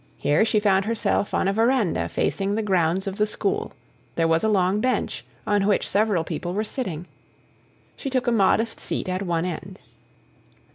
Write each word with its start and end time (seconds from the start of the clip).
Here 0.17 0.43
she 0.43 0.59
found 0.59 0.85
herself 0.85 1.31
on 1.31 1.47
a 1.47 1.53
verandah 1.53 2.09
facing 2.09 2.55
the 2.55 2.63
grounds 2.63 3.05
of 3.05 3.17
the 3.17 3.27
school. 3.27 3.71
There 4.15 4.27
was 4.27 4.43
a 4.43 4.49
long 4.49 4.79
bench, 4.81 5.23
on 5.45 5.67
which 5.67 5.87
several 5.87 6.23
people 6.23 6.55
were 6.55 6.63
sitting: 6.63 7.05
she 7.95 8.09
took 8.09 8.25
a 8.25 8.31
modest 8.31 8.79
seat 8.79 9.07
at 9.07 9.21
one 9.21 9.45
end. 9.45 9.77